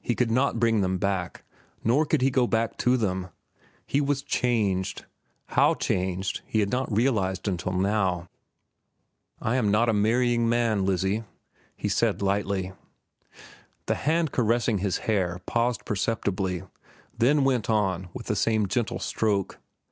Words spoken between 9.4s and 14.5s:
"I am not a marrying man, Lizzie," he said lightly. The hand